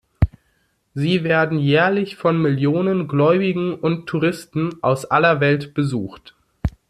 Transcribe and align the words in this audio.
Sie 0.95 1.23
werden 1.23 1.59
jährlich 1.59 2.15
von 2.15 2.41
Millionen 2.41 3.07
Gläubigen 3.07 3.75
und 3.75 4.07
Touristen 4.07 4.81
aus 4.81 5.05
aller 5.05 5.41
Welt 5.41 5.75
besucht. 5.75 6.35